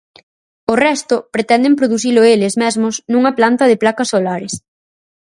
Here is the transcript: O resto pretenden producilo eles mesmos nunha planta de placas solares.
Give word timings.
O 0.71 0.73
resto 0.87 1.15
pretenden 1.35 1.77
producilo 1.79 2.21
eles 2.33 2.53
mesmos 2.63 2.95
nunha 3.11 3.35
planta 3.37 3.63
de 3.67 3.79
placas 3.83 4.11
solares. 4.13 4.53